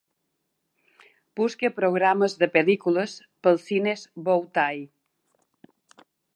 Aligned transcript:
Busca 1.41 1.69
programes 1.81 2.35
de 2.41 2.49
pel·lícules 2.57 3.15
pels 3.47 3.69
cines 3.69 4.09
Bow 4.31 4.45
Tie. 4.59 4.85